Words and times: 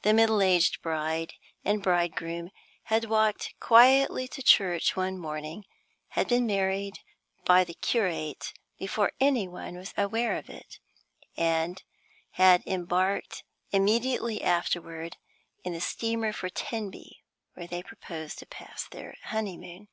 The 0.00 0.14
middle 0.14 0.40
aged 0.40 0.80
bride 0.80 1.34
and 1.66 1.82
bridegroom 1.82 2.50
had 2.84 3.04
walked 3.10 3.52
quietly 3.60 4.26
to 4.26 4.42
church 4.42 4.96
one 4.96 5.18
morning, 5.18 5.66
had 6.08 6.28
been 6.28 6.46
married 6.46 7.00
by 7.44 7.64
the 7.64 7.74
curate 7.74 8.54
before 8.78 9.12
any 9.20 9.46
one 9.46 9.76
was 9.76 9.92
aware 9.98 10.34
of 10.38 10.48
it, 10.48 10.78
and 11.36 11.82
had 12.30 12.62
embarked 12.64 13.44
immediately 13.70 14.42
afterward 14.42 15.18
in 15.62 15.74
the 15.74 15.80
steamer 15.82 16.32
for 16.32 16.48
Tenby, 16.48 17.22
where 17.52 17.66
they 17.66 17.82
proposed 17.82 18.38
to 18.38 18.46
pass 18.46 18.88
their 18.88 19.14
honeymoon. 19.24 19.88